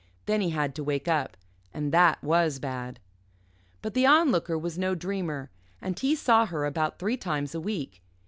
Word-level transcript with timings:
Then 0.25 0.41
he 0.41 0.49
had 0.49 0.73
to 0.73 0.83
wake 0.83 1.07
up. 1.07 1.37
And 1.75 1.91
that 1.91 2.23
was 2.23 2.57
bad. 2.57 2.99
But 3.83 3.93
the 3.93 4.07
Onlooker 4.07 4.57
was 4.57 4.75
no 4.75 4.95
dreamer, 4.95 5.51
and 5.79 5.99
he 5.99 6.15
saw 6.15 6.47
her 6.47 6.65
about 6.65 6.97
three 6.97 7.17
times 7.17 7.53
a 7.53 7.61
week. 7.61 8.01